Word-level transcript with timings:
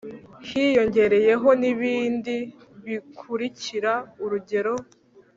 hiyongereyeho 0.47 1.49
nibi 1.61 2.35
bikurikira 2.85 3.93
urugero 4.23 4.73